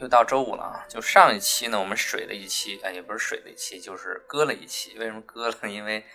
[0.00, 0.84] 又到周五了啊！
[0.88, 4.96] 就上一期呢，我们水了一期，哎，也不是水了一期，就是割了一期。
[4.98, 5.68] 为什么割了？
[5.68, 6.06] 因为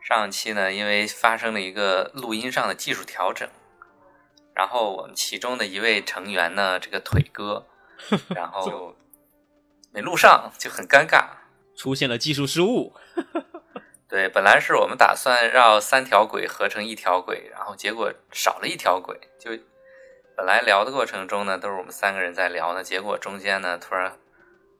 [0.00, 3.48] 上一期呢，因为发生了一个录音上的技术调整，
[4.54, 7.66] 然后我们其中的一位成员呢，这个腿哥，
[8.32, 8.94] 然后
[9.90, 11.24] 没录上，就很尴尬，
[11.76, 12.94] 出现了技术失误。
[14.08, 19.50] 对，本来是我们打算绕三条轨合成一条轨，然后结果少了一条轨，就。
[20.36, 24.18] 本来聊的过程中呢，都是我们三个人在聊呢，结果中间呢，突然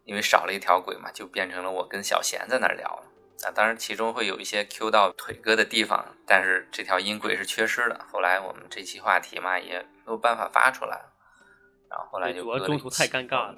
[0.05, 3.05] 因为少了一条轨嘛，就变成了我跟小贤在那儿聊了。
[3.45, 8.05] 啊，当然其中会有一些 Q 到腿哥的地方，但是这条音轨是缺失的。
[8.11, 11.01] 后来我们这期话题嘛，也没有办法发出来，
[11.91, 13.57] 然后后来就主要中途太尴尬了。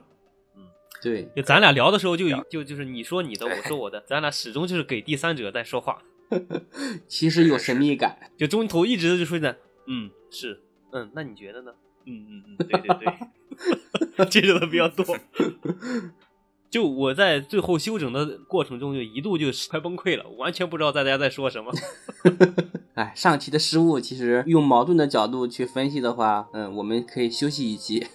[0.56, 0.68] 嗯，
[1.02, 6.02] 对，就咱俩聊的时候就就就是你说你的，我说我的， 咱俩始终就是给第三者在说话，
[7.06, 8.18] 其实有神秘感。
[8.38, 11.74] 就中途一直就说的，嗯，是，嗯，那你觉得呢？
[12.06, 12.88] 嗯嗯嗯，对对
[14.16, 15.04] 对， 这种的比较多。
[16.70, 21.72] 就我在最后修整的过程中，就一度就快崩溃了，完全不知道大家在说什么。
[22.94, 28.06] 哎，上期的失误，其实用矛盾的角度去分析的话，嗯，我们可以休息一期。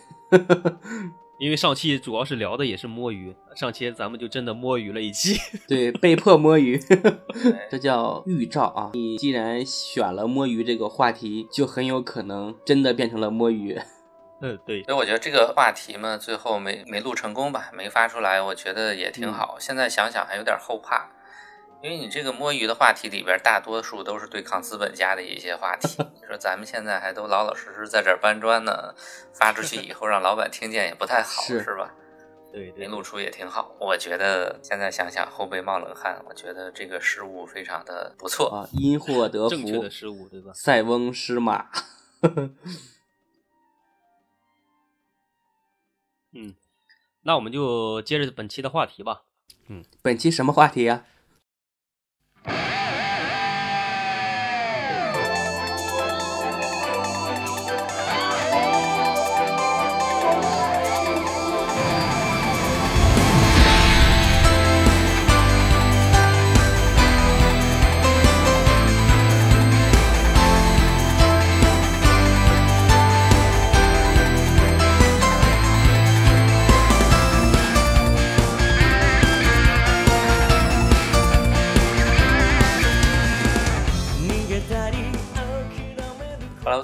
[1.39, 5.39] 因为上期主要是聊的也是摸鱼，上期咱们就真的摸鱼了一期。
[5.67, 6.77] 对，被迫摸鱼，
[7.71, 8.91] 这叫预兆啊！
[8.93, 13.79] 你既然选了摸鱼这个话题，就很有可能真的变成了摸鱼。
[14.41, 14.83] 嗯，对。
[14.83, 19.55] 所以我觉得这个话题嘛，最后没没录成功吧，没发出来，我觉得也挺好。
[19.59, 21.09] 现在想想还有点后怕。
[21.81, 25.95] 因为你这个摸鱼的话题里边，大多数都是对抗资本家的一些话题。
[26.19, 28.93] 你说咱们现在还都老老实实在这搬砖呢，
[29.33, 31.93] 发出去以后让老板听见也不太好，是吧？
[32.51, 33.73] 对，没露出也挺好。
[33.79, 40.51] 我觉得现在想想后背冒冷汗，我觉得这个失误非常的不错啊，因祸得福，正确的失误，对吧？
[40.53, 41.69] 塞翁失马。
[46.33, 46.55] 嗯，
[47.21, 49.21] 那我们就接着本期的话题吧。
[49.69, 51.05] 嗯，本期什么话题呀？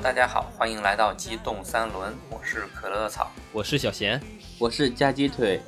[0.06, 4.22] 大家好，欢迎来到机动三轮，我是可乐草，我是小贤，
[4.60, 5.60] 我是夹鸡腿。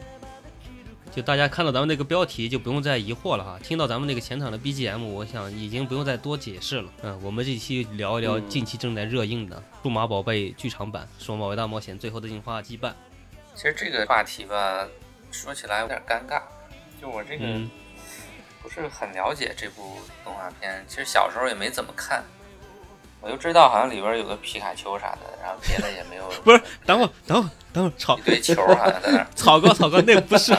[1.11, 3.57] 就大家看到咱们那个标题，就不用再疑惑了哈。
[3.63, 6.91] 听到咱们那个前场的 BGM，我想已经不用再多解释了。
[7.01, 12.89] 嗯，我们这期聊一聊近期正在热映的《数码宝贝剧场版：数码宝贝大冒险：最后的进化羁绊》。
[13.55, 14.87] 其实这个话题吧，
[15.31, 16.43] 说起来有点尴尬，
[17.01, 17.43] 就我这个
[18.61, 22.23] 不是很了解这部动画片，其实小时候也没怎么看。
[23.21, 26.23] 我就知道好像里边有个皮卡丘啥的，然后别的也没有。
[26.43, 29.27] 不是，等会儿，等会儿，等会儿，草一堆球好像在那儿。
[29.35, 30.55] 草哥，草哥，那不是，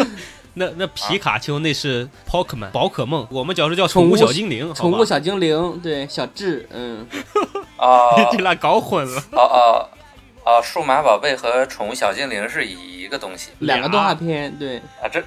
[0.54, 7.06] 那那皮卡丘那是 Pokemon 宝可梦，我们小时候叫宠物小精灵，宠物小精灵，对，小智，嗯。
[7.78, 9.20] 哦，你俩搞混了。
[9.32, 9.88] 哦哦
[10.44, 14.78] 哦，数码宝贝和宠物小精灵是一个东西，两个动画片，对。
[15.00, 15.22] 啊，这。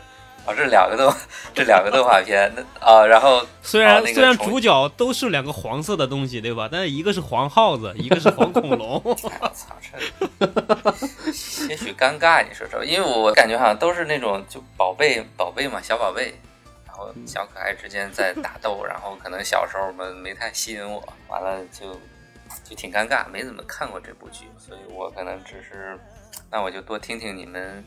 [0.46, 1.12] 哦，这两个动，
[1.56, 6.70] 这两个动画片，那啊，然后 虽然虽然主角都是两个黄色的东西，对吧？
[6.72, 9.02] 但是一个是黄耗子，一个是黄恐龙。
[9.04, 9.30] 我操，
[11.26, 16.36] 这些许尴尬，你说说，因为我感觉好像都是那种就宝贝宝贝嘛，小宝贝，
[16.86, 21.94] 然后小可爱之间在打斗，然后可能小时候们没太吸引我，完了就
[22.64, 25.98] 就挺尴尬，没怎么看过这部剧，所以我可能只是，
[26.52, 27.84] 那我就多听听你们。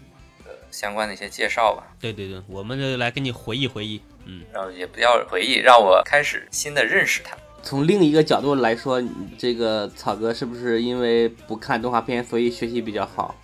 [0.70, 1.84] 相关的一些介绍吧。
[2.00, 7.36] 对对对，我们就来给你回忆回忆，嗯，然后也不要回忆，让我开始新的认识他。
[7.62, 9.02] 从另一个角度来说，
[9.36, 13.34] 这个草哥是不是因为不看动画片，所以学习比较好？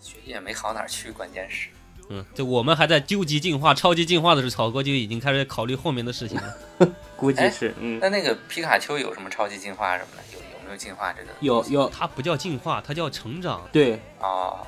[0.00, 1.68] 学习也没好哪去，关键是，
[2.08, 6.54] 嗯，就我们还在究极进化、超级进化的时候，草哥就已经开始考虑后面的事情了。
[7.16, 7.98] 估计是，嗯。
[8.00, 10.22] 那那个皮卡丘有什么超级进化什么的？
[10.32, 11.30] 有有没有进化这个？
[11.40, 13.68] 有有，它不叫进化，它叫成长。
[13.72, 14.58] 对，哦。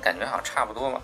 [0.00, 1.00] 感觉好像差不多嘛，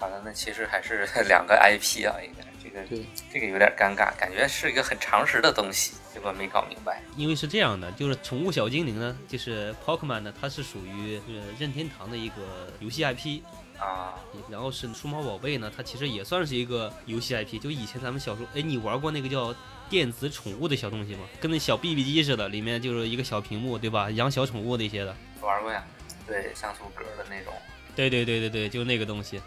[0.00, 7.02] 完了，那其实还是 两个 IP 啊，应该这个这个有点尴尬，感觉是一个很常识的东西，结果没搞明白。
[7.16, 11.20] 因为是这样的，就是宠物小精灵呢，就是 Pokemon 呢，它是属于
[11.58, 12.36] 任天堂的一个
[12.80, 13.42] 游戏 IP
[13.78, 14.14] 啊，
[14.48, 17.60] 然后是数码宝贝呢，它其实也算是一个游戏 IP。
[17.60, 19.54] 就以前咱们小时候，哎，你玩过那个叫
[19.90, 21.24] 电子宠物的小东西吗？
[21.40, 24.10] 跟那小 BB 机似的，里面就是一个小屏幕，对吧？
[24.12, 25.14] 养小宠物那些的。
[25.40, 25.84] 玩过呀，
[26.26, 27.52] 对，像素格的那种。
[27.94, 29.40] 对对对对对，就那个东西，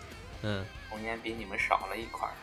[0.43, 2.33] 嗯，童年比你们少了一块儿。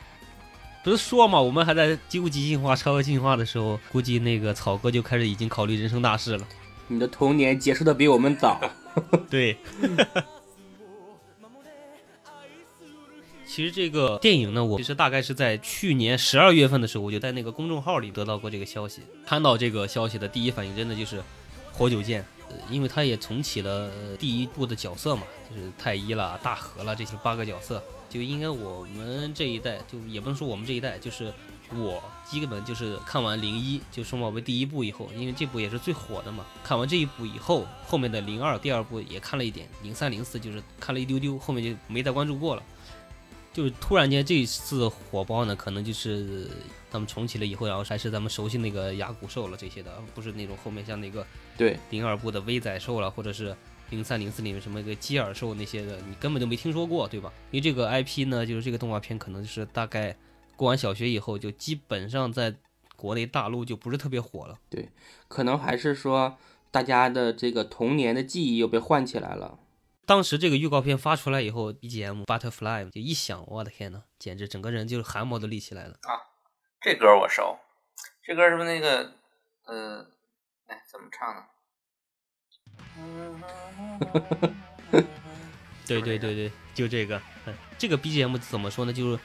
[0.85, 6.47] 不是说嘛，我们还在几乎极进化、超额进化的时候，估计那个草哥就开始已经考虑人生大事了。
[6.89, 8.61] 你的童年结束的比我们早。
[9.31, 9.57] 对。
[13.47, 19.03] 其实这个电影呢，我其实大概是在去年十二月份的时候，我就在那个公众号里得到过这个消息。
[19.27, 21.23] 看到这个消息的第一反应，真的就是
[21.71, 22.25] 活久见，
[22.71, 25.23] 因为他也重启了第一部的角色嘛，
[25.53, 31.33] 就是太一了、大和了这些八个角色，就应该我们这一代，就也不能说我们这一代，就是
[31.75, 42.63] 我基本就是看完零一就数码宝贝第一部以后，因为这部也是最火的嘛，看完这一部以后，后面的零二第二部也看了一点，零三零四就是看了一丢丢，后面就没再关注过了。
[43.53, 46.49] 就是突然间这次火爆呢，可能就是
[46.91, 51.27] 他们重启了以后，然后还是咱们熟悉那个牙骨兽了这些的，不是那种后面像那个
[51.59, 53.55] 对零二部的威仔兽了，或者是
[53.93, 57.31] 零三零四里面什么个基尔兽那些的，你根本就没听说过，对吧？
[57.51, 60.17] 因为这个 IP 呢，就是这个动画片可能就是大概
[60.57, 62.55] 过完小学以后，就基本上在
[62.97, 64.59] 国内大陆就不是特别火了。
[64.71, 64.89] 对，
[65.29, 66.39] 可能还是说
[66.71, 69.59] 大家的这个童年的记忆又被唤起来了。
[70.07, 76.17] 当时这个预告片发出来以后，BGM Butterfly 就一响，我的天呐，简直整个人就是汗毛都立起来了啊！
[76.81, 77.59] 这歌我熟，
[78.25, 79.13] 这歌是不是那个
[79.67, 80.07] 呃，
[80.67, 81.45] 哎，怎么唱的？
[85.87, 87.21] 对对对对，就这个，
[87.79, 88.93] 这个 BGM 怎么说呢？
[88.93, 89.19] 就是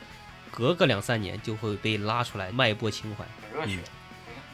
[0.52, 3.24] 隔个两三年就会被拉出来卖一波情怀，
[3.54, 3.78] 热血。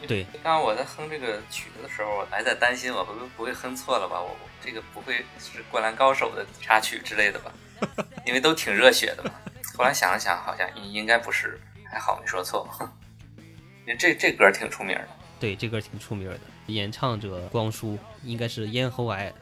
[0.06, 4.20] 对，刚刚我在哼这个曲子的时候，我还在担心我会不会哼错了吧？
[4.22, 7.54] 我这个不会是《灌篮高手》的插曲之类的吧？
[8.28, 9.32] 因为都挺热血的嘛。
[9.78, 11.58] 后来想了想，好像应该不是，
[11.90, 12.68] 还好没说错。
[13.88, 15.08] 因为这这歌挺出名的。
[15.40, 19.34] 对，这歌挺出名的，演唱者光叔应该是咽喉癌。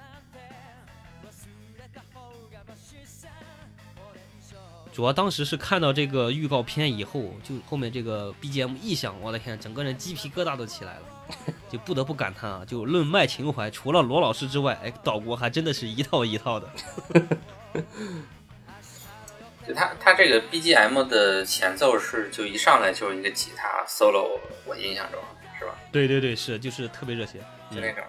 [4.93, 11.01] 主要当时是看到这个预告片以后，就后面这个 BGM 一响，我的天，整个人鸡皮疙瘩都起来了，
[11.71, 16.69] 就不得不感叹啊，就论卖情怀，除了罗老师之外，哎，岛国还真的是一套一套的。
[19.65, 25.21] 就他他这个 BGM 的前奏是就一上来就是一个吉他 solo，我印象中
[25.61, 25.75] 是吧？
[25.91, 27.37] 对对对，是就是特别热血，
[27.69, 28.03] 就那种，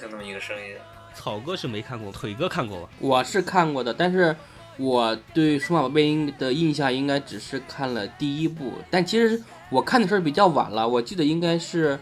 [0.00, 0.74] 就那么一个声音。
[1.14, 2.88] 草哥是没看过，腿哥看过吧？
[2.98, 4.34] 我是看过的，但是。
[4.80, 11.98] 我对数码宝贝的印象应该只是看了第一部，但其实我看的时候比较晚了，我记得应该是，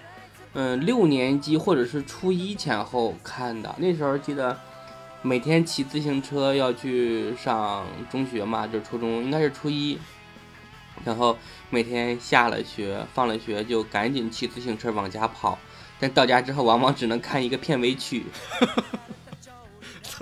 [0.52, 3.74] 嗯，六年级或者是初一前后看的。
[3.78, 4.54] 那时候记得
[5.22, 9.98] 每天骑自行车要去上中学嘛，就初中，应该是初一，
[11.04, 11.36] 然后
[11.70, 15.58] 每天下了学、放了学就赶紧骑自行车往家跑，
[16.00, 18.24] 但到家之后往往只能看一个片尾曲。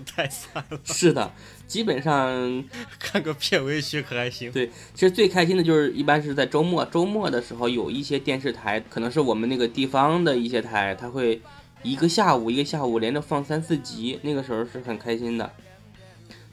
[0.05, 0.81] 太惨了。
[0.85, 1.33] 是的。
[1.69, 2.65] 基本上
[2.99, 4.51] 看个片尾曲可还行。
[4.51, 11.41] 对，其实最开心的就是一般是在周末，周末的时候有一些电视台，可能是我们那个地方的一些台，他会
[11.83, 15.51] 一个下午一个下午连着放三四集，那个时候是很开心的。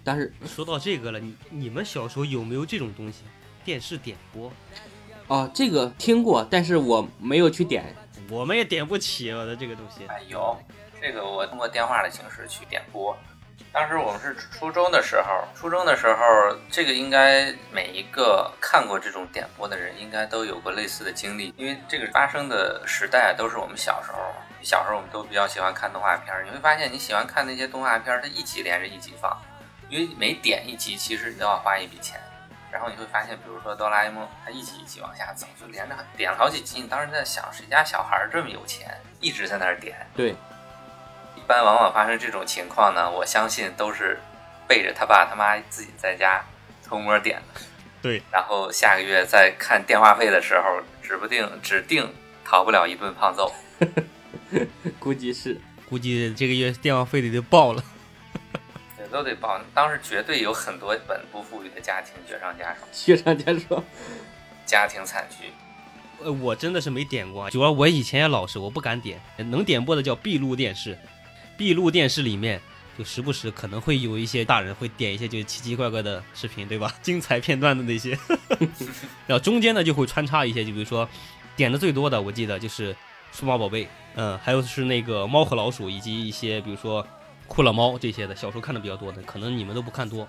[0.03, 3.23] 但是说到这个了，你你们小时候有没有这种东西？
[3.63, 4.51] 电视点播？
[5.27, 7.95] 哦，这个听过，但是我没有去点。
[8.29, 10.05] 我们也点不起我的这个东西。
[10.07, 10.57] 哎，有
[11.01, 13.17] 这个，我通过电话的形式去点播。
[13.73, 21.53] 当时我们是初中的时候，初中的时候，这个应该每一个看过这种点播的人，应该都有过类似的经历。
[21.55, 24.17] 因为这个发生的时代都是我们小时候，
[24.61, 26.33] 小时候我们都比较喜欢看动画片。
[26.45, 29.37] 你会发现，你喜欢看那些动画片，它一集连着一集放，
[29.89, 32.19] 因为每点一集其实都要花一笔钱。
[32.81, 36.81] 然后你会发现，比如说哆啦 A 梦，它一集一集往下走，就连着点了好几集。
[36.81, 39.95] 你当时在想，谁家小孩这么有钱，一直在那儿点？
[40.15, 40.31] 对。
[41.35, 44.19] 一般往往发生这种情况呢，我相信都是
[44.67, 46.43] 背着他爸他妈自己在家
[46.83, 47.61] 偷摸点的。
[48.01, 52.11] 对，然后下个月再看电话费的时候，指不定指定
[52.43, 53.53] 逃不了一顿胖揍。
[54.97, 57.83] 估计是，估计这个月电话费得就爆了。
[59.11, 59.59] 对，都得报。
[59.73, 62.87] 当时绝对有很多本不富裕的家庭雪上加霜。
[62.91, 63.83] 雪上加霜，
[64.65, 65.51] 家庭惨剧。
[66.23, 69.19] 呃，我真的是没点过，主要我以前也老实，我不敢点。
[69.37, 70.97] 能点播的叫闭路电视。
[71.57, 72.59] 闭路电视里面
[72.97, 76.93] 就时不时可能会有一些大人会点一些就奇奇怪怪的视频，对吧？
[77.03, 78.17] 精彩片段的那些，
[79.27, 81.07] 然后中间呢就会穿插一些，就比如说
[81.55, 82.95] 点的最多的，我记得就是
[83.31, 87.05] 数码宝贝，嗯，还有是那个猫和老鼠，以及一些比如说
[87.51, 90.25] 酷乐猫这些的，小时候看的比较多的，可能你们都不看多，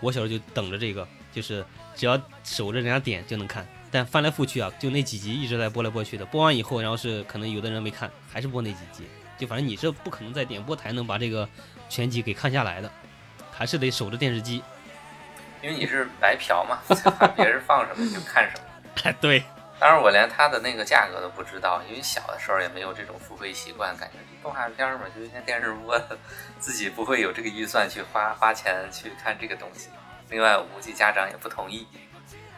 [0.00, 1.64] 我小时候就等着这个，就是
[1.94, 9.04] 只要守着人家点就能看，但翻来覆去啊，就那几集一直在播来播去的，播完以后，然后是可能有的人没看，还是播那几集。
[9.38, 11.48] 就反正你是不可能在点播台能把这个
[11.88, 12.90] 全集给看下来的，
[13.50, 14.62] 还是得守着电视机。
[15.64, 16.78] 因为你是白嫖嘛，
[17.34, 18.64] 别人放什么就看什么。
[19.02, 19.42] 哎，对，
[19.78, 26.00] 当然我连它的那个价格都不知道，因为小的时候也没有这种付费习惯，感觉动画片嘛，就是像电视播，
[26.58, 29.90] 自己不会有这个预算去花花钱去看这个东西。
[30.30, 31.86] 另外，我估计家长也不同意，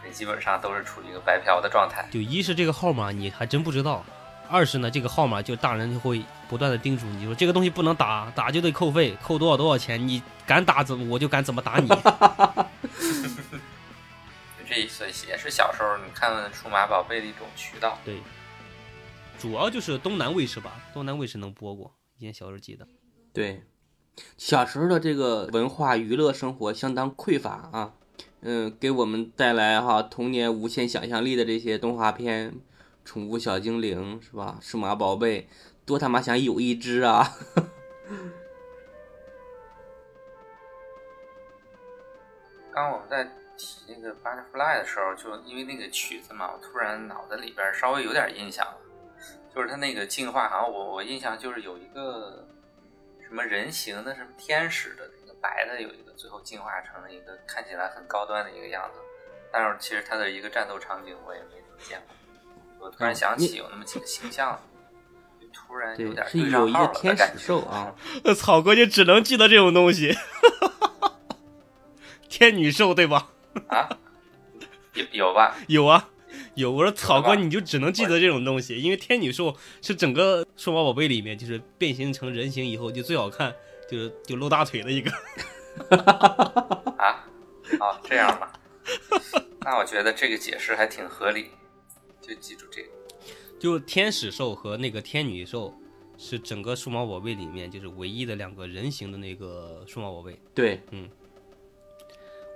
[0.01, 2.07] 所以基本上都是处于一个白嫖的状态。
[2.11, 4.05] 就一是这个号码你还真不知道，
[4.49, 11.89] 二是呢这个号码就大人就会不断的叮嘱你说这个东西不能打，打就得扣费，扣多少多少钱，你敢打怎么我就敢怎么打你。
[14.69, 17.99] 这所也是小时候你看数码宝贝的一种渠道。
[18.05, 18.21] 对，
[19.39, 22.87] 主要就是东南卫视吧，东南卫视能播过，以前小时候记得。
[23.33, 23.63] 对，
[24.37, 27.95] 小时候的这个文化娱乐生活相当匮乏啊，
[28.41, 32.55] 嗯，给我们带来哈童年无限想象力的这些动画片，
[33.05, 34.59] 宠物小精灵是吧？
[34.61, 35.49] 数码宝贝，
[35.87, 37.39] 多他妈想有一只啊！
[42.71, 43.25] 刚我们在
[43.59, 48.79] 提那个 Butterfly 的时候，就因为那个曲子嘛，我突然脑子里边稍微有点印象了，
[49.55, 52.47] 就是它那个进化，好像我我印象就是有一个
[53.21, 59.01] 什么人形的什么天使的那个白的有一个，最后进化成了一个看起来很高端的一个样子，
[59.53, 62.01] 但是其实它的一个战斗场景我也没怎么见
[62.79, 64.59] 过，我突然想起有那么几个形象，
[65.41, 67.93] 就突然有，点是对上号有一个天了的感觉使兽啊，
[68.37, 70.15] 草哥就只能记得这种东西，
[72.29, 73.31] 天女兽对吧？
[73.69, 73.89] 啊，
[74.95, 75.57] 有有吧？
[75.67, 76.09] 有啊，
[76.55, 76.71] 有。
[76.71, 83.55] 我说草哥，你就只能记得这种东西，因为天女兽是整个数码宝贝里面就是变形成人形以后就最好看，
[83.91, 85.11] 就是就露大腿的一个。
[86.97, 87.25] 啊，
[87.81, 88.53] 哦，这样吧，
[89.61, 91.51] 那我觉得这个解释还挺合理，
[92.21, 92.89] 就记住这个。
[93.59, 95.75] 就天使兽和那个天女兽
[96.17, 100.41] 是整个数码宝贝里面就是唯一的两个人形的那个数码宝贝。
[100.55, 100.81] 对，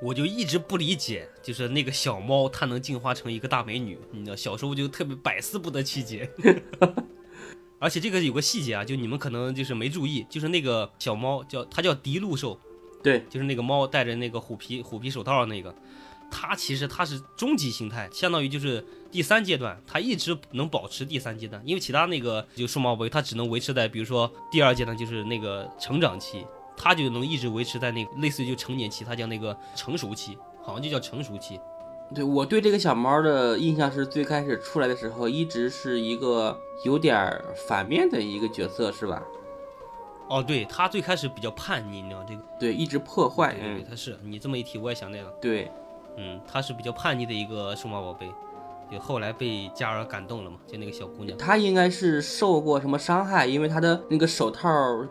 [0.03, 6.29] 我就一直不理解，就是那个小猫它能进化成一个大美女，你知道，小时候就特别百思不得其解。
[7.79, 12.59] 而且这个有个细节啊，就你们可能就是没注意，就是那个小猫叫它叫迪路兽，
[13.03, 15.73] 对，就是那个猫戴着那个虎皮虎皮手套那个，
[16.31, 26.45] 它其实它是终极形态，相当于就是第三阶段，它一直能保持第三阶段，因为其他那个就数码宝贝它只能维持在比如说第二阶段就是那个成长期，
[26.83, 31.61] 它就能一直维持在那个类似于就成年期，它叫那个成熟期，好像就叫成熟期。
[32.13, 39.23] 对我对这个小猫的印象是最开始出来的时候，一直是一个有点儿反面的一个角色，是吧？
[40.29, 42.43] 哦，对，它最开始比较叛逆，你知道这个？
[42.59, 45.71] 对，一直破坏，嗯，它是你这么一提，我也想那个，对，
[46.17, 48.29] 嗯，它是比较叛逆的一个数码宝贝，
[48.93, 51.37] 就后来被嘉尔感动了嘛，就那个小姑娘。
[51.39, 54.69] 她应该是受过什么伤害，因为她的那个手套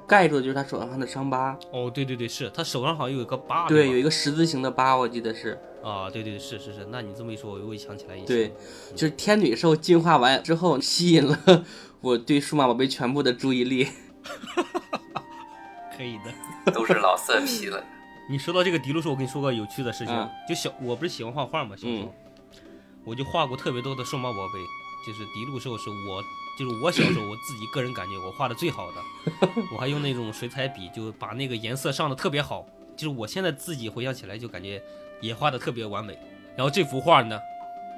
[0.07, 5.59] 盖住的就是她手上的伤疤，哦，对对对，是她手上好像有一个疤，对，有一个十字形的疤，我记得是。
[5.83, 8.27] 啊，对对是是是，那你这么一说，我又想起来一些。
[8.27, 8.53] 对，
[8.93, 11.65] 就是天女兽进化完之后，吸引了
[12.01, 13.87] 我对数码宝贝全部的注意力。
[15.97, 16.71] 可以的。
[16.71, 17.83] 都是老色批了。
[18.29, 22.13] 你说到这个迪路兽，我跟你说个有趣的事情，嗯就小我不是喜欢画画嘛，小时候、
[23.03, 24.59] 我就画过特别多的数码宝贝，
[25.05, 26.23] 就是迪路兽是我
[26.57, 29.01] 就是我小时候 我自己个人感觉我画的最好的，
[29.73, 32.65] 我还用那种水彩笔就把那个颜色上的特别好，
[32.95, 34.81] 就是我现在自己回想起来就感觉
[35.19, 36.17] 也画的特别完美。
[36.55, 37.39] 然后这幅画呢，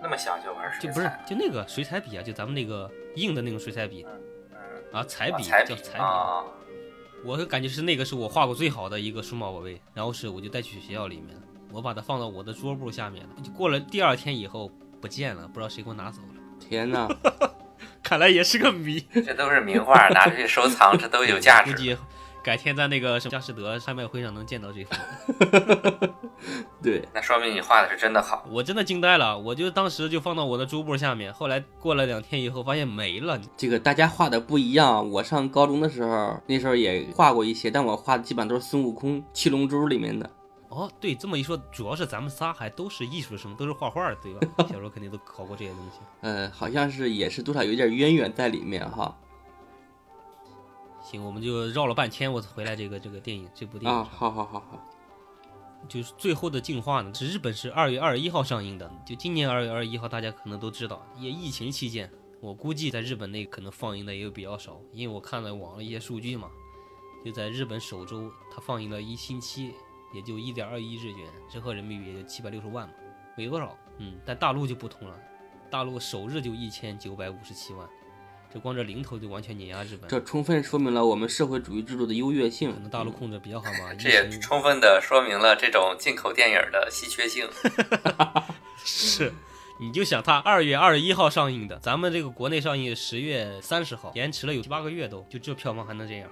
[0.02, 4.62] 那么小就玩水就不是就那个水彩笔啊，就咱们那个硬的那种水彩笔嗯，
[4.94, 6.00] 啊，彩笔叫彩笔。
[6.00, 6.44] 啊，
[7.26, 11.36] 我就感觉是那个是我画过最好的一个数码宝贝，然后是我就带去学校里面，
[11.72, 13.30] 我把它放到我的桌布下面了。
[13.44, 14.72] 就过了第二天以后
[15.04, 16.42] 不见了，不知道谁给我拿走了。
[16.58, 17.10] 天哪！
[18.02, 21.74] 看来也是个谜，这都是名画，拿出去收藏，这都有价值。
[21.74, 21.98] 估计
[22.42, 24.96] 改天在那个什么佳士得拍卖会上能见到这幅。
[26.82, 28.46] 对，那说明你画的是真的好。
[28.50, 33.38] 我真的惊呆了，我就当时就放到我的桌布下面，后来过了两天以后发现没了。
[33.58, 35.10] 这个大家画的不一样。
[35.12, 40.30] 我上高中的时候，那时候也画过一些，但我画的基本上都是孙悟空、七龙珠里面的。
[40.74, 44.48] 哦，对，这么一说，主要是咱们仨还都是艺术生，都是画画的，对吧？
[44.68, 46.00] 小时候肯定都考过这些东西。
[46.22, 49.16] 嗯，好像是也是多少有点渊源在里面哈。
[51.04, 54.90] 行，我们就绕了半天，我回来这个这个电影这部电影啊，好好好好，
[55.88, 66.50] 就是最后的进化呢，是日本是二月二十一号上映的，就今年二月二十一号，大家可能都知道，也疫情期间，我估计在日本内可能放映的也有比较少，因为我看了网上一些数据嘛，
[67.24, 69.74] 就在日本首周它放映了一星期，
[70.14, 72.94] 也就一点二亿日元，折合人民币也就七百六十万嘛，
[73.36, 75.20] 没多少，嗯，但大陆就不同了，
[75.70, 77.88] 大陆首日就一千九百五十七万，
[78.54, 80.08] 这光这零头就完全碾压日本。
[80.08, 82.80] 这充分说明了我们社会主义制度的优越性可。
[82.80, 87.50] 能大陆控制比较好嘛，这也充分的说明了这种进口电影的稀缺性。
[88.86, 89.34] 是，
[89.80, 96.30] 你就想它二月二十一号上映的，咱们这个国内上映十月三十号，延迟了有七八个月都，就这票房还能这样。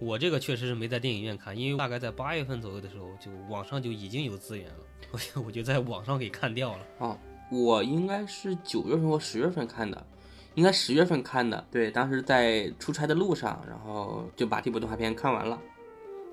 [0.00, 4.74] 我这个确实是没在电影院看，因为大概在八月份左右的时候，就网上就已经有资源了，
[5.10, 6.86] 我就我就在网上给看掉了。
[6.98, 7.18] 哦，
[7.50, 10.06] 我应该是九月份或十月份看的，
[10.54, 11.66] 应该十月份看的。
[11.70, 15.60] 对，当时在出差的路上，然后就把这部动画片看完了。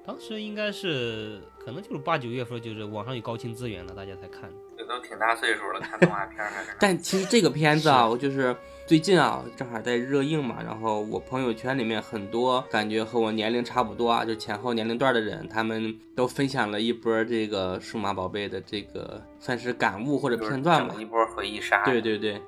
[0.05, 4.51] 当时应该是可能就是八九月份，就是网上有高清资源了，大家才看。
[4.85, 6.69] 这都挺大岁数了，看动画片还是？
[6.79, 21.01] 但其实这个片子啊，我就是最近啊，正好在热映嘛，然后我朋友圈里面很多感觉和我年龄差不多啊，就前后年龄段的人，他们都分享了一波这个数码宝贝的这个算是感悟或者片段吧整。
[21.01, 21.83] 一波回忆杀。
[21.83, 22.39] 对对对，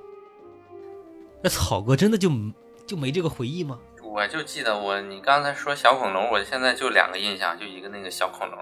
[1.42, 2.30] 那草哥真的就
[2.86, 3.80] 就没这个回忆吗？
[4.04, 8.58] 我就记得我，你刚才说小恐龙，我现在就两个印象，就一个那个小恐龙，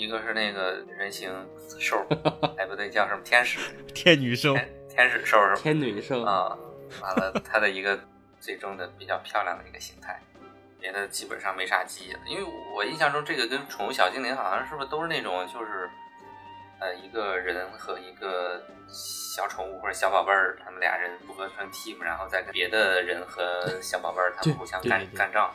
[0.00, 1.30] 一个是那个人形
[1.78, 2.02] 兽，
[2.56, 3.60] 哎不对，叫什么天使
[3.94, 5.60] 天女兽，天天使兽是吧？
[5.60, 6.56] 天女兽，啊，
[7.02, 8.00] 完了，它的一个
[8.40, 10.18] 最终的比较漂亮的一个形态，
[10.80, 12.20] 别的基本上没啥记忆了。
[12.26, 15.90] 因为我印象中这个跟宠物小精灵好像是不是都是那种就是，
[16.80, 25.52] 呃，一个人和一个小宠物或者小宝贝儿，他们俩人组合成 team，然后再跟别的人和小宝贝儿他们互相干干仗，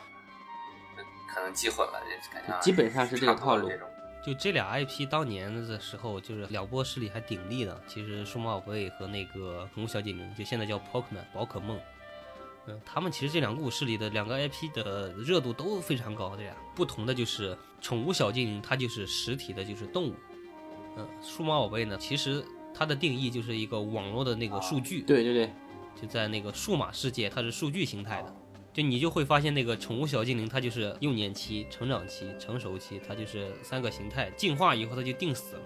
[1.34, 3.88] 可能记混了，这感觉基本上是这个套路差不多这种
[4.26, 7.80] 就这俩 IP 当年的时候，就是两波势力还鼎立的。
[7.86, 11.78] 其实数码宝贝和那个宠物小精灵，就现在叫 Pokemon 宝可梦，
[12.66, 16.34] 嗯，他们其实这两股势力的两个 IP 的热度都非常高。
[16.36, 20.14] 这俩不同的就是宠物小精灵，它就是实体的，就是动物。
[20.96, 25.52] 嗯，数码宝贝呢，其实它的定义就是一个网络的那个数据，对对对，
[26.02, 28.34] 就在那个数码世界，它是数据形态的。
[28.76, 34.30] 就你就会发现，那个宠物小精灵，它就是幼年期、成长期、成熟期，它就是三个形态。
[34.36, 35.62] 进化以后，它就定死了。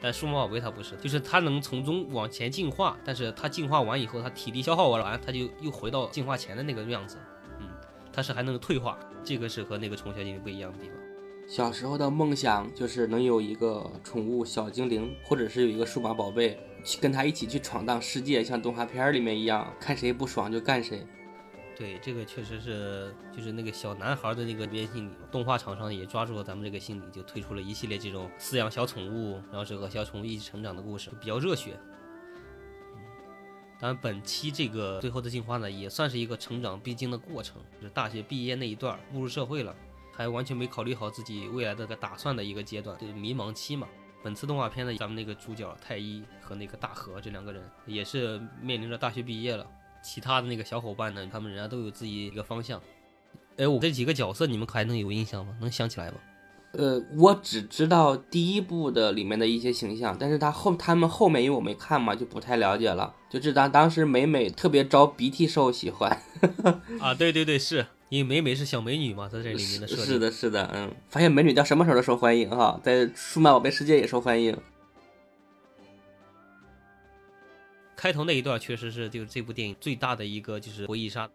[0.00, 7.18] 但数码宝贝它不是，就是它能从中往前进化，但是它进化完以后，它体力消耗完了，它就又回到进化前的那个样子。
[7.58, 7.66] 嗯，
[8.12, 10.96] 它是还能退化，这个是和那个宠物小精灵不一样的地方。
[11.48, 21.04] 小时候的梦想就是能有一个宠物小精灵，或者是有一个数码宝贝，去跟他一起去闯荡世界，像动画片里面一样，看谁不爽就干谁。
[21.76, 31.78] 对，这个确实是，就是那个小男孩的那个原心理，动画厂商也抓住了咱们这个心理，就推出了一系列这种饲养小宠物，然后是和小宠物一起成长的故事，比较热血。
[32.94, 33.02] 嗯，
[33.78, 39.76] 当然，本期这个最后的进化呢，也算是一个成长必经的过程，就是大学毕业那一段步入社会了，
[40.14, 43.86] 还完全没考虑好自己未来的个打算的一个阶段，就是迷茫期嘛。
[44.22, 49.66] 本次动画片呢，咱们那个主角太一和那个大河这两个人也是面临着大学毕业了。
[50.06, 52.80] 其他的那个小伙伴呢，他们人家都有自己一个方向。
[53.56, 55.56] 哎，我这几个角色你们还能有印象吗？
[55.60, 56.14] 能想起来吗？
[56.72, 63.12] 呃，我只知道第一部的里面的一些形象，但是他后他们后面因为我没看嘛，就不太了解了。
[63.28, 66.22] 就是当当时美美特别招鼻涕兽喜欢，
[67.00, 70.04] 啊，对对对，是因为美美是小美女嘛，在这里面的设定。
[70.04, 74.56] 是的，是的，嗯，发现美女到什么时候都受欢迎哈，在数码宝贝世界也受欢迎。
[78.06, 81.28] 开头那一段确实是就是这部电影最大的一个就是回忆杀。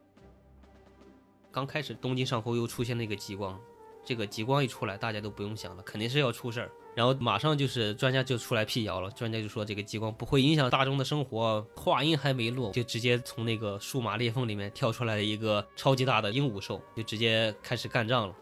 [1.52, 3.60] 刚开始东京上空又出现那个极光，
[4.06, 6.72] 这个极光一出来，大家都不用想了，肯定是要出事儿。
[6.96, 11.62] 然后马上就是专家就出来辟谣了，专家就说这个极光不会影响大众的生活。
[11.76, 18.36] 话音还没落，就直接从那个数码裂缝里面跳出来了一个超级大的鹦鹉兽，就直接开始干仗了。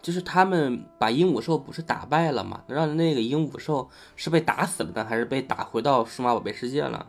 [0.00, 2.64] 就是他们把鹦鹉兽不是打败了吗？
[2.66, 7.06] 让那个鹦鹉兽是被打死了呢，还是被打回到数码宝贝世界了？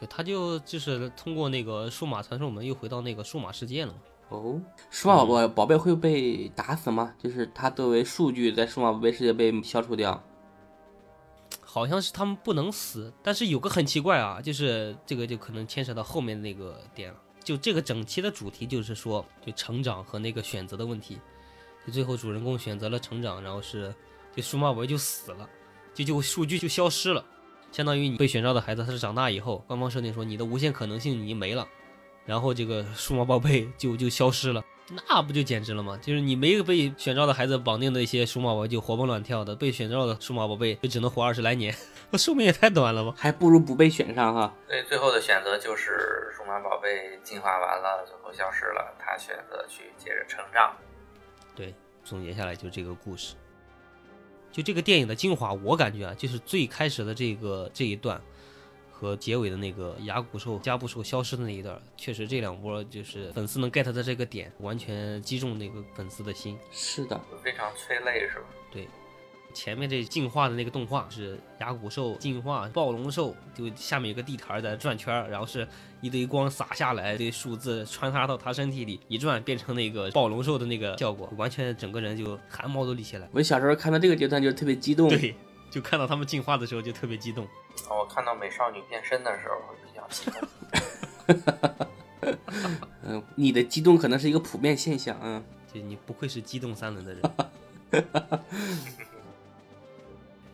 [0.00, 3.98] 就他就就是通过那个数码传送门又回到那个数码世界了嘛。
[4.28, 7.14] 哦，数码宝贝宝贝会被打死吗？
[7.18, 10.22] 就是他作为数据在数码宝贝世界被消除掉。
[11.62, 17.18] 好像是他们不能死，但是有个很奇怪啊，就是这个就可能牵扯到后面那个点了。
[17.42, 21.18] 就这个整期的主题就是说，就成长和那个选择的问题。
[21.86, 23.94] 就最后主人公选择了成长，然后是
[24.34, 25.48] 就数码宝贝就死了，
[25.94, 27.24] 就就数据就消失了，
[27.78, 31.64] 相当于你被选召的孩子他是长大以后，官方设定说你的无限可能性已经没了，
[32.26, 34.60] 然后这个数码宝贝就就消失了。
[35.06, 35.96] 那不就简直了吗？
[36.02, 41.72] 就是你没被选召的孩子绑定的一些数码宝贝就活蹦乱跳的，被选召的数码宝贝就只能活二十来年，
[42.10, 43.14] 那 寿命也太短了吧？
[43.16, 44.52] 还不如不被选上哈。
[44.66, 50.74] 对，最后的选择就是数码宝贝进化完了，最后消失了，他选择去接着成长。
[51.54, 53.36] 对，总结下来就这个故事。
[54.50, 58.20] 就这个电影的精华，我感觉啊，就是最开始的这个这一段，
[58.90, 66.58] 和结尾的那个牙骨兽、加布兽消失的那一段，确实这两波就是粉丝能 get 的这个点，完全击中那个粉丝的心。
[66.72, 68.46] 是的，非常催泪是吧？
[68.72, 68.88] 对，
[69.54, 75.66] 前面这进化的那个动画是牙骨兽进化暴龙兽，就下面有个地台在转圈儿，然后是
[76.00, 83.28] 一堆光洒下来，一堆数字穿插到他身体里，一转变成那个暴龙兽的那个效果， 完全整个人就汗毛都立起来。
[83.32, 85.08] 我小时候看到这个阶段就特别激动。
[85.08, 85.34] 对，
[85.70, 87.46] 就看到他们进化的时候就特别激动。
[87.90, 90.48] 我看到美少女变身的时候会比较激动。
[93.02, 95.42] 嗯，你的激动可能是一个普遍现象，嗯。
[95.72, 97.22] 就你不愧是激动三轮的人。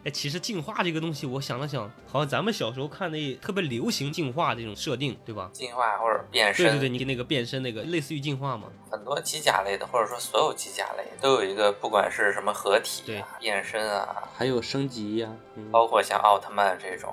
[0.05, 5.49] 哎，其实进化这个东西，我想了想，好像咱们小时候看那特别流行进化这种设定，对吧？
[5.51, 8.69] 进化或者变身，对对对，你那个变身那个类似于进化嘛。
[8.91, 15.33] 很多机甲类的，或者说所有机甲类都有一个，不管是什么合体啊、变身啊，还有升级呀，
[15.71, 17.11] 包括像奥特曼这种、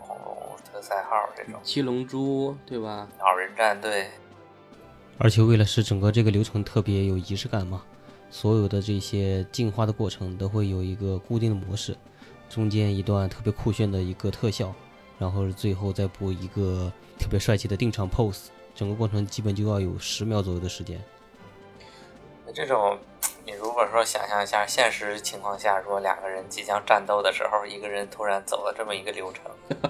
[0.70, 3.08] 特赛号这种、七龙珠，对吧？
[3.18, 4.10] 鸟人战队。
[5.18, 7.84] 而且为了使整个这个流程特别有仪式感嘛，
[8.30, 11.96] 所有的这些进化的过程都会有一个固定的模式。
[12.54, 14.74] 中间一段特别酷炫的一个特效，
[15.18, 21.02] 然后最后再补一个特别帅气的定场 pose，整个过程基本就要有十秒左右的时间。
[22.54, 23.00] 这种，
[23.48, 29.90] 你如果说想象一下现实情况下，如果两个人即将战斗的时候，一个人突然走了这么一个流程，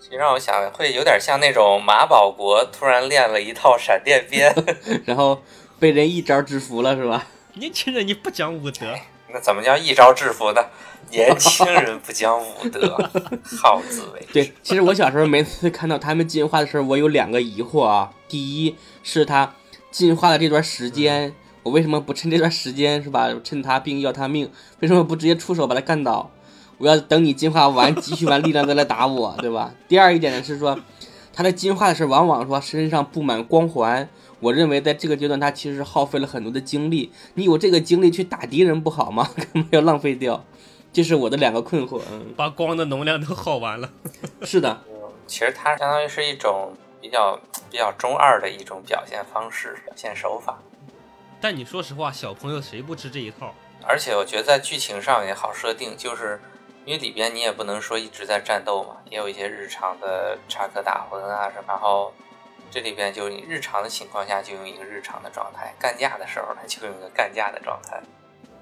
[0.00, 4.52] 其实让我想会有点像那种马保国突然练了一套闪电鞭，
[5.06, 5.40] 然后
[5.78, 7.28] 被人一招制服了，是吧？
[7.54, 8.98] 年轻人，你不讲武德。
[9.32, 10.60] 那怎么叫一招制服呢？
[11.10, 12.96] 年轻人不讲武德，
[13.60, 14.32] 好自为之。
[14.32, 18.10] 对，其实我小时候每次看到他们进化的时候，我有两个疑惑啊。
[18.28, 19.54] 第一是他
[19.90, 23.28] 进化的这段时间，我为什么不趁这段时间是吧？
[23.44, 26.30] 趁他病要他命，为什么不直接出手把他干倒？
[26.78, 29.74] 我要等你进化完，积蓄完力量再来打我，对吧？
[29.86, 30.78] 第二一点呢是说，
[31.34, 34.08] 他在进化的时候往往说身上布满光环。
[34.42, 37.12] 我认为在这个阶段，他其实耗费了很多的精力。
[37.34, 39.30] 你有这个精力去打敌人不好吗？
[39.36, 40.44] 干嘛要浪费掉？
[40.92, 42.00] 这是我的两个困惑。
[42.10, 43.88] 嗯，把光的能量都耗完了。
[44.42, 44.82] 是的，
[45.28, 47.38] 其实它相当于是一种比较
[47.70, 50.58] 比较中二的一种表现方式、表现手法。
[51.40, 53.54] 但你说实话，小朋友谁不吃这一套？
[53.86, 56.40] 而且我觉得在剧情上也好设定，就是
[56.84, 62.12] 因为里边你也不能说一直在战斗嘛，也有一些日常的插科打诨啊什么，然后。
[62.72, 68.02] 这里边就是你日常的情况下就用一个日常的状态，干架的时候它就用一个干架的状态，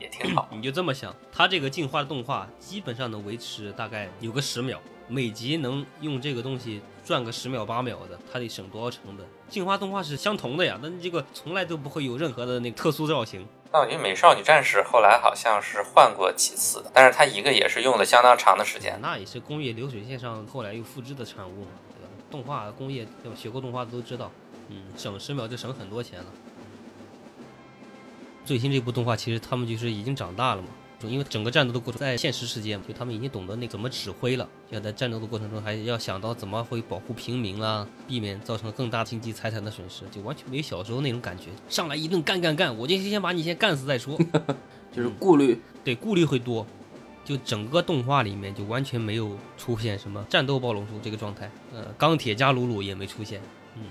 [0.01, 0.49] 也挺好。
[0.51, 9.25] 你就这么想，它这个进化动画基本上能维持大概有个十秒，每集能用这个东西转个十秒八秒的，它得省多少成本？
[9.49, 13.47] 进化动画是相同的呀，那你这个从来都不会有任何的那个特殊造型。
[13.73, 18.99] 那我觉得美少女战士后来好像是换过几次的，但是它一个也是用了相当长的时间。
[19.01, 21.65] 那也是工业流水线上后来又复制的产物。
[22.31, 23.37] 动画工业，对吧？
[23.37, 24.31] 学过动画的都知道，
[24.69, 26.27] 嗯，省十秒就省很多钱了。
[28.45, 44.19] 最新这部动画其实他们就是已经长大了嘛，就因为整个战斗的过程在现实世界嘛，就他们已经懂得那怎么指挥了，要在战斗的过程中还要想到怎么会保护平民啊，避免造成更大经济财产的损失，就完全没有小时候那种感觉，上来一顿干干干，我就先把你先干死再说，
[44.91, 46.67] 就是顾虑，对，顾虑会多。
[47.25, 53.41] 就整个动画里面就完全没有出现什么战斗暴龙兽这个状态，呃，钢铁加鲁鲁也没出现，
[53.77, 53.83] 嗯，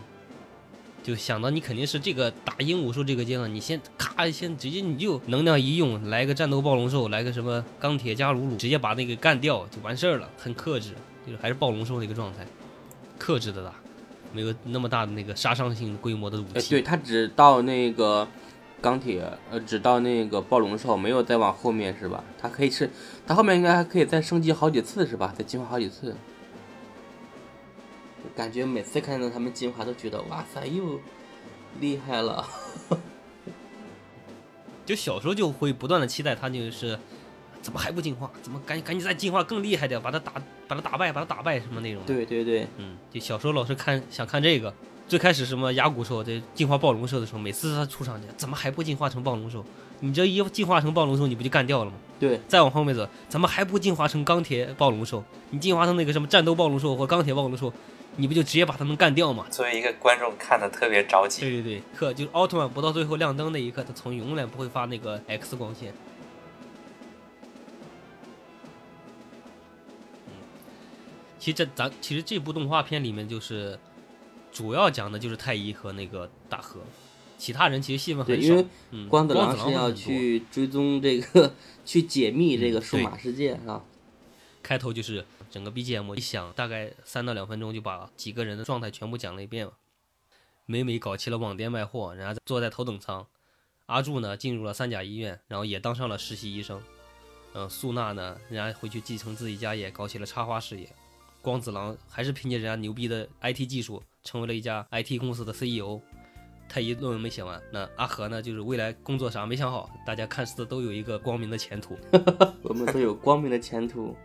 [1.04, 10.90] 就想到你肯定是这个打鹦鹉兽这个阶段，你先咔先直接你就能量一用，来个战斗暴龙兽，来个什么钢铁加鲁鲁，直接把那个干掉就完事儿了，很克制，
[11.26, 12.46] 就是还是暴龙兽的一个状态，
[13.18, 13.74] 克制的打，
[14.34, 18.28] 没有那么大的那个杀伤性规模的武器，对他只到那个。
[18.82, 22.24] 钢铁，呃，直到那个暴龙兽，没有再往后面是吧？
[22.38, 22.90] 它可以是，
[23.28, 25.34] 它后面应该还可以再升级好几次是吧？
[25.38, 26.16] 再进化好几次。
[28.36, 31.00] 感觉每次看到他们进化都觉得哇塞，又
[31.80, 32.48] 厉害了。
[34.86, 36.98] 就小时候就会不断的期待他就是
[37.62, 38.32] 怎么还不进化？
[38.42, 40.34] 怎么赶紧赶紧再进化更厉害点，把它打
[40.68, 42.02] 把它打败，把它打败什么那种。
[42.06, 44.74] 对对对，嗯，就小时候老是看想看这个。
[45.10, 49.66] 最开始什么牙骨兽这进化暴龙兽的时候，每次他出场去，怎么还不进化成暴龙兽？
[50.02, 51.98] 你这一进化成暴龙兽，你不就干掉了吗？
[52.20, 52.40] 对。
[52.48, 55.24] 再往后面走，怎么还不进化成钢铁暴龙兽？
[55.50, 57.74] 你进化成那个什么战斗暴龙兽或钢铁暴龙兽，
[58.18, 59.48] 你不就直接把他们干掉吗？
[59.50, 61.42] 作为一个观众看的特别着急。
[61.42, 65.92] 对对对，可就是奥特曼不到最后亮灯那一刻，他从永远不会发那个 X 光线。
[70.28, 70.34] 嗯，
[71.40, 73.80] 其实这咱其实这部动画片里面就是。
[74.60, 76.82] 主要讲的就是太一和那个大河，
[77.38, 78.54] 其他人其实戏份很少。
[78.54, 78.66] 因为
[79.08, 81.54] 光子郎是要去追踪这个，
[81.86, 83.82] 去解密这个数码世界啊。
[84.62, 89.72] 开头就是整个 BGM 一响，大概三到两分钟就把几个人的状态全部讲了一遍了。
[90.66, 93.26] 美美搞起了网店卖货，人家坐在头等舱。
[93.86, 96.82] 阿柱呢进入了三甲医院，然后也当上了实习医生。
[97.54, 100.90] 嗯，素娜呢，人家回去继承自己家业，搞起了插花事业。
[101.42, 106.00] 光子郎还是凭借人家牛逼的 IT 技术，成为了一家 IT 公司的 CEO。
[106.72, 109.90] 太医论文没写完，那阿和呢，就是未来工作啥没想好。
[110.06, 111.98] 大家看似都有一个光明的前途，
[112.62, 114.16] 我们都有光明的前途。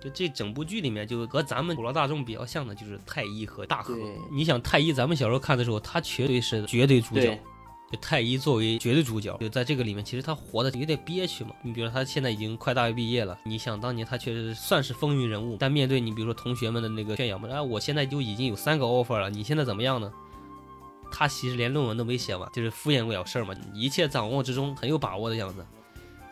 [0.00, 3.94] 就这整部剧里面，就和咱们普罗大众比较像的，就是太医和大和。
[4.32, 7.40] 你想太医，咱们小时候看的时候，他绝对是绝对主角对。
[7.90, 11.50] 就太医作为绝对主角，就在这个里面，其实他活的有点憋屈嘛。
[11.62, 20.12] 你比如说他现在已经快大学毕业了，你想当年他确实算是风云人物，但面对你比如说同学们的那个炫耀嘛，啊，我现在就已经有三个 offer 了，你现在怎么样呢？
[21.10, 25.66] 他其实连论文都没写嘛，就是敷衍不了事儿嘛，一切掌握之中，很有把握的样子。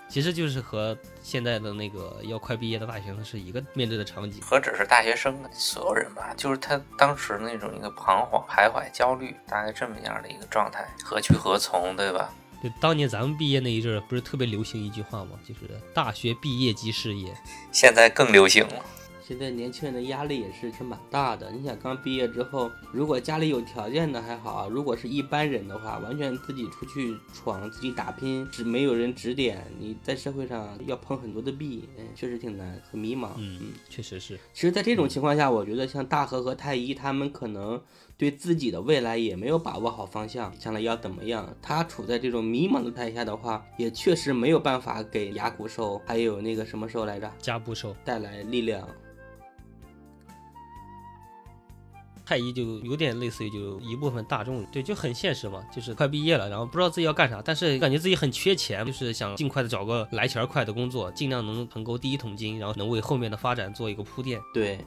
[0.08, 4.40] 其实就是和现在的那个要快毕业的大学生是一个面对的场景。
[4.42, 12.32] 何止是大学生啊，所有人吧，就是他当时那种一个彷徨、徘徊、焦虑，大概这么样的一个状态，何去何从，对吧？
[12.62, 15.38] 就当年咱们毕业那一阵儿，不是特别流行一句话吗？
[15.46, 15.60] 就是
[15.94, 17.32] 大学毕业即事业。
[17.70, 18.84] 现在更流行了。
[19.28, 21.50] 现在年轻人的压力也是是蛮大的。
[21.50, 33.32] 你想刚毕业之后，如果家里有条件的还好啊，如果是一般人的话，完全自己出去闯、自己打拼，是没有人指点，你在社会上要碰很多的壁，嗯，确实挺难，很迷茫。
[33.36, 34.40] 嗯，确实是。
[34.54, 37.78] 其实，在这种情况下，我觉得像大和和太一他们可能
[38.16, 41.54] 对自己的未来也没有把握好方向，将来要怎么样。
[41.60, 48.88] 他处在这种迷茫的态下的话，也确实没有办法给牙骨兽还有那个什么兽来着加布兽带来力量。
[52.28, 64.38] 太医就有点类似于就一部分大众，对，就很现实嘛，就是快毕业了，然后不知道自己要干啥，但是感觉自己很缺钱，就是想尽快的找个来钱快的工作，尽量能腾够第一桶金，然后能为后面的发展做一个铺垫。
[64.52, 64.78] 对，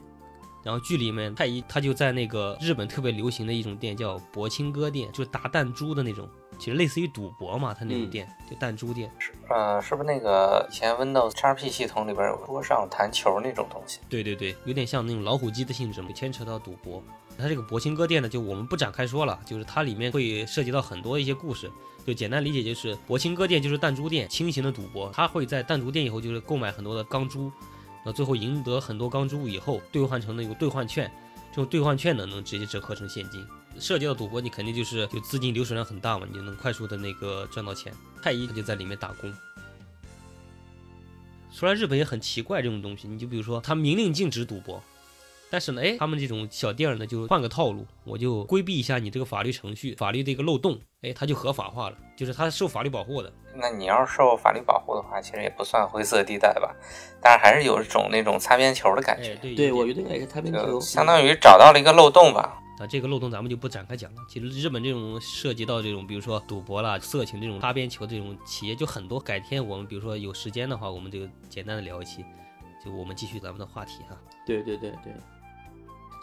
[0.62, 6.28] 然后剧里面太医他就在那个日本特别流行的一种店叫博青哥店，就是打弹珠的那种，
[6.60, 9.10] 其实类似于赌博嘛，他那种店、就弹珠店。
[9.48, 13.98] 呃，是不是那个以前 Windows XP 系统里边有桌上弹球那种东西？
[14.08, 17.02] 对对对，有点像那种老虎机的性质，嘛牵扯到赌博。
[17.38, 21.70] 它这个博青哥店呢，就我们不展开说了，就是它里面会涉及到很多一些故事。
[22.04, 25.10] 就简单理解就是，博青哥店就是弹珠店，轻型的赌博。
[25.14, 27.50] 他会在弹珠店以后就是购买很多的钢珠，
[28.04, 31.08] 那最后赢得很多钢珠以后，兑换成那个兑换券，
[31.50, 33.46] 这种兑换券呢能直接折合成现金。
[33.78, 37.94] 涉及到赌博，你肯定就是就资金流水量很大嘛，你就能快速的那个赚到钱。
[38.20, 39.32] 太一他就在里面打工。
[41.52, 44.82] 说来日本也很奇怪这种东西，你就比如说他明令禁止赌博。
[45.52, 53.30] 但是呢，哎，他们这种小店儿呢，就换个套路，我就规避一下你这个法律程序、法律的一个漏洞，哎，它就合法化了，就是它受法律保护的。
[53.54, 56.74] 那你要是受法律保护的话，其实也不算灰色地带吧，
[57.20, 59.34] 但是还是有一种那种擦边球的感觉。
[59.34, 62.58] 哎，对对，我觉得应该是擦边球，相当于找到了一个漏洞吧。
[62.78, 64.22] 啊，这个漏洞咱们就不展开讲了。
[64.26, 69.20] 其实日本这种涉及到这种，比如说赌博啦、色情这种擦边球这种企业就很多。
[69.20, 72.24] 改天我们比如说有时间的话，我们就简单的聊一期，
[72.82, 74.16] 就我们继续咱们的话题哈。
[74.46, 75.12] 对对对对。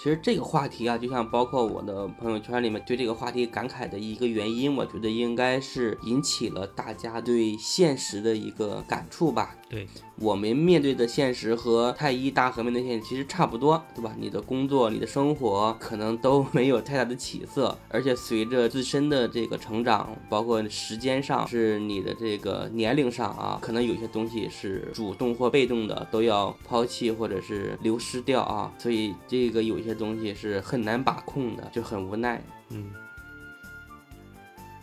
[0.02, 9.54] 其实这个话题啊，就像包括我的朋友圈里面对这个话题感慨的一个原因，我觉得应该是引起了大家对现实的一个感触吧。
[9.68, 9.86] 对，
[10.22, 14.14] 我们面对的现实和太医大和面对现实其实差不多，对吧？
[14.20, 32.44] 你的工作、你的生活可能都没有太大的起色，而且随着自身的这个成长，包括时间上，是你的这个年龄上啊，可能有些东西是主动或被动的都要抛弃或者是流失掉啊，所以这个有些东西是很难把控的，就很无奈。
[32.70, 32.92] 嗯。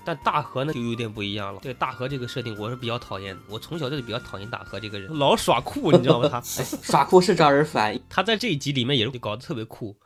[0.07, 1.61] 但大河呢就有点不一样了。
[1.61, 3.43] 对大河这个设定，我是比较讨厌的。
[3.49, 6.29] 我从小就是比较讨厌大河这个人，老耍酷，你知道吗？
[6.29, 8.01] 他 耍酷是招人烦。
[8.09, 9.99] 他在这一集里面也是搞得特别酷。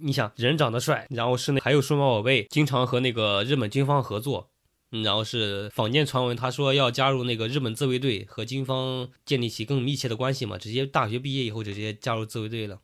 [0.00, 4.48] 你想，人长得帅，然后是那还有数码宝贝，经常和那个日本军方合作，
[4.90, 10.56] 然后是坊间传闻，他说要加入那个日本自卫队，和军方建立起更密切的关系嘛。
[10.56, 12.80] 直接大学毕业以后直接加入自卫队了，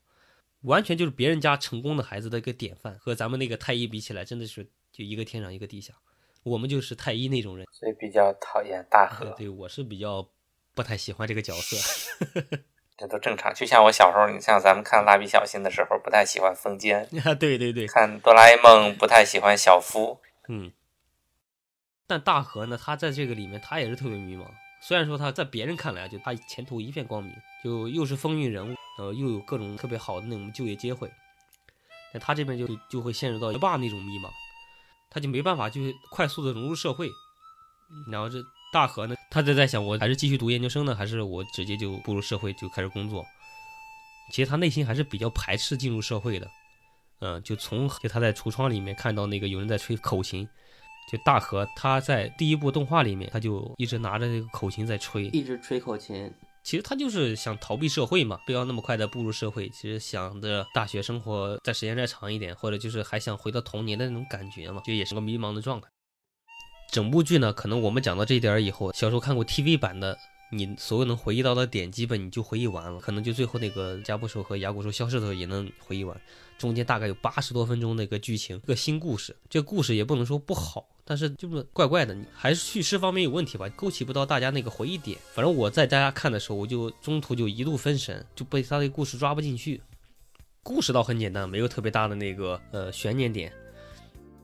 [0.62, 2.98] 完全就是别人家成功的孩子的一个典范。
[2.98, 5.94] 和咱们那个太一比起来，真的是就一个天上一个地下。
[6.46, 9.34] 我们就是太医那种人，所以比较讨厌大河。
[9.36, 10.28] 对，我是比较
[10.76, 11.76] 不太喜欢这个角色。
[12.96, 17.02] 这都正常，就像我小时候，你像咱们看蜡笔小新的时候，不太喜欢风间。
[17.26, 17.88] 啊，对对对。
[17.88, 20.20] 看哆啦 A 梦，不太喜欢小夫。
[20.48, 20.70] 嗯。
[22.06, 24.46] 但大河呢，他在这个里面，他也是特别迷茫。
[24.80, 31.10] 虽然说他在别人看来，就他前途一片光明，就又是风云人物，呃，又有各种特别好的那种就业机会，
[32.12, 34.30] 但他这边就就会陷入到学霸那种迷茫。
[35.16, 37.10] 他就没办法，就是快速的融入社会。
[38.12, 38.36] 然后这
[38.70, 43.24] 大河呢，他就在想，我还是继续读研究生呢，还是我直接就步入社会就开始工作？
[44.30, 46.46] 其实他内心还是比较排斥进入社会的。
[47.20, 50.46] 嗯，就从就他在橱窗里面看到那个有人在吹口琴，
[51.10, 56.30] 就大河他在第一部动画里面他就一直拿着这个口琴在吹，一直吹口琴。
[56.66, 59.68] 其实他就是想逃避社会嘛，不要那么快的步入社会。
[59.68, 65.86] 其实想着大学生活再时间再长一点，或者就是还想回到童年的那种感觉嘛，就也是个迷茫的状态。
[66.90, 70.18] 整部剧呢，可能我们讲到这一点以后，小时候看过 TV 版的，
[70.50, 73.00] 你所有能回忆到的点，基本你就回忆完了。
[73.00, 76.20] 可能就最后那个加布兽和牙骨兽消失的时候也能回忆完。
[76.56, 79.34] 中间大概有八十多分钟的一个剧情，一个新故事。
[79.50, 85.18] 这个故事也不能说不好，但是就是怪怪的，你还是叙事方面有问题吧，勾起不到大家那个回忆点。
[85.34, 89.82] 反正我在大家看的时候，我就中途就一度分神，就被他的故事抓不进去。
[90.62, 93.52] 故事倒很简单，没有特别大的那个呃悬念点。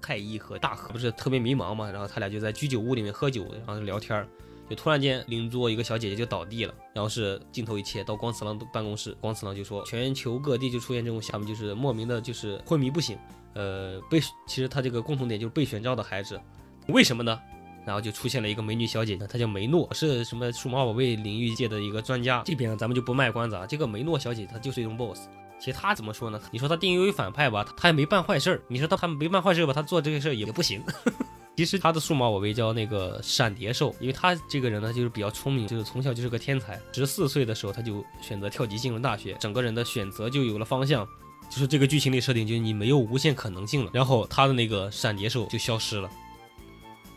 [0.01, 4.29] 太一和大河不是特别迷茫嘛，然后他俩就在居酒屋里面喝酒，然后聊天儿
[4.75, 13.17] 突然间邻桌一个小姐姐就倒地了，然后是镜头一切到光次郎的办公室，光次郎就说全球各地就出现这种，他们就是莫名的就是昏迷不醒，
[13.55, 16.41] 呃被其实他这个共同点就是被选召的孩子，
[16.89, 17.41] 为什么呢？
[17.85, 25.23] 然后就出现了一个美女小姐姐，她叫梅诺，是什么数码宝贝领域界的一个专家，这边咱们就不卖关子啊，这个梅诺小姐她就是一种 boss。
[25.59, 26.41] 其实她怎么说呢？
[26.53, 30.81] 你说她定义为反派吧，她也没办坏事儿；你说她她没办坏事儿吧，她做这个事儿也不行。
[31.57, 36.81] 其实他的数码宝贝叫那个闪蝶兽，因为他这个人呢就是比较聪明，就是从小就是个天才。
[36.93, 41.07] 十四岁的时候他就选择跳级进入大学，整个人的选择就有了方向。
[41.51, 43.91] 就是这个剧情里设定，就是你没有无限可能性了。
[43.93, 46.09] 然后他的那个闪蝶兽就消失了。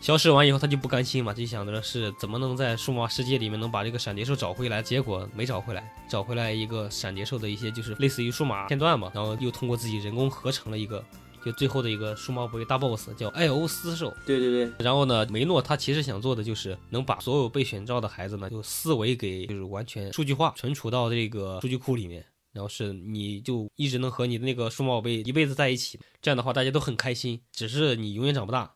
[0.01, 4.83] 消失完以后，他就不甘心嘛，就想着是怎么能在数码世界里面能把这个闪蝶兽找回来。
[4.83, 11.01] 结果没找回来，找回来一个闪蝶兽的一些就是类似于数码片段嘛，然后又通过自己人工合成了一个，
[11.45, 14.11] 就最后的一个数码宝贝大 boss 叫艾欧斯兽。
[14.25, 14.73] 对对对。
[14.79, 28.73] 然后呢，梅诺他其实想做的就是能把所有被选召的孩子呢，就思维给就是完全数据化，存储到这个数据库里面，然后是你就一直能和你的那个数码宝贝一辈子在一起，这样的话大家都很开心，只是你永远长不大。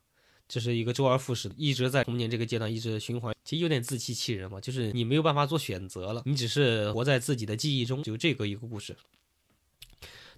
[0.48, 8.96] 这是一个周而复始，一直在童年这个阶段一直循环，其实有点自欺欺人嘛，就是你没有办法做选择了，你只是活在自己的记忆中，就这个一个故事。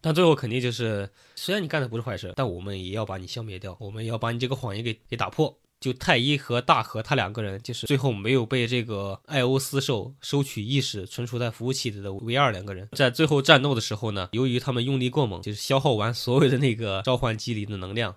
[0.01, 5.57] 但最后肯定就是，虽然你干的不是坏事，但我们也要把你消灭掉，我们也要把你这个谎言给给打破。
[5.79, 18.15] 就太一和大和他两个人，就是最后没有被这个艾欧斯兽收取意识存储在服务器里的 V 二两个人，在最后战斗的时候呢，由于他们用力过猛，就是消耗完所有的那个召唤机里的能量。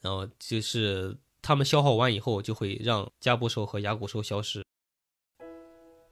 [0.00, 4.64] 然后就是他们消耗完以后，就会让加布兽和牙骨兽消失。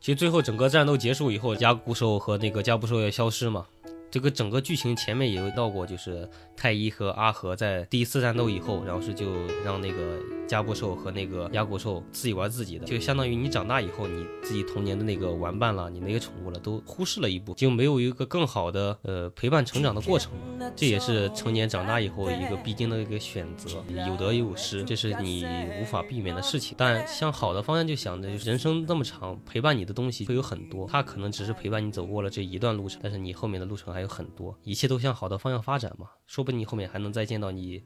[0.01, 3.65] 其实最后整个战斗结束以后，牙骨兽和那个加布兽要消失嘛。
[4.11, 9.27] 这个整个剧情前面也有到过，就是太一和阿和在第一次战斗以后，然后是就
[9.65, 10.19] 让那个
[10.49, 20.33] 加布兽和那个牙骨兽自己玩自己的，就相当于你长大以后，你自己童年的那个玩伴了，你那个宠物了，都忽视了一步，就没有一个更好的呃陪伴成长的过程。
[20.75, 23.71] 这也是成年长大以后一个必经的一个选择，
[24.09, 25.47] 有得有失，这是你
[25.81, 26.75] 无法避免的事情。
[26.77, 34.00] 但向好的方向就想着，人生那么长，陪伴你的东西会有很多，它可能只是陪伴你走过了这一段路程，但是你后面的路程还。
[34.01, 37.83] 还有很多，一切都向好的方向发展嘛，说不定你后面还能再见到你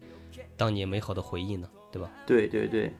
[0.56, 2.08] 当年美好的回忆呢，对吧？
[2.24, 2.92] 对对对。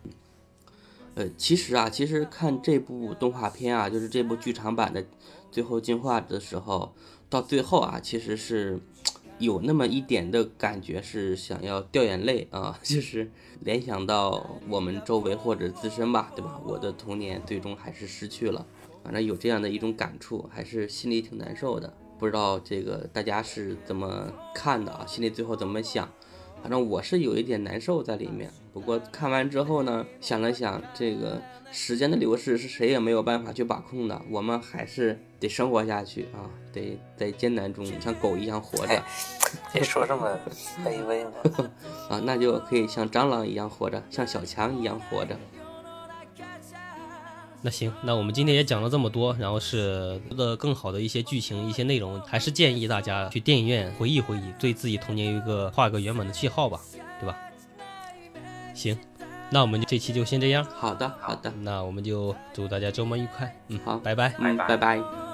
[1.15, 5.07] 呃，其实啊，其实看这部动画片啊，就是这部剧场版的
[5.53, 6.93] 最后进化的时候，
[7.31, 8.81] 到最后啊，其实是
[9.39, 16.61] 有那么一点的感觉，是想要掉眼泪啊， 就是联想到我们周围或者自身吧，对吧？
[16.65, 18.67] 我的童年最终还是失去了，
[19.05, 21.97] 反正有这样的一种感触，还是心里挺难受的。
[22.19, 25.05] 不知道这个大家是怎么看的啊？
[25.07, 26.09] 心里最后怎么想？
[26.63, 28.51] 反正我是有一点难受在里面。
[28.73, 39.03] 不过看完之后呢，想了想，这个时间的流逝是谁也没有办法去把控的，我们还是得生活下去啊，得在艰难中像狗一样活着。
[39.73, 40.29] 别说这么
[40.85, 41.33] 卑微嘛。
[42.09, 45.39] 啊，那就可以像蟑螂一样活着，像小强一样活着。
[47.67, 56.79] 那行，那我们今天也讲了这么多，然后是的更好的一些剧情、一些内容，还是建议大家去电影院回忆回忆，对自己童年有一个画个圆满的句号吧，
[57.19, 57.35] 对吧？
[58.75, 58.99] 行，
[59.49, 60.63] 那我们这期就先这样。
[60.63, 63.51] 好的，好的，那我们就祝大家周末愉快。
[63.69, 65.34] 嗯，好，拜拜，嗯，拜拜。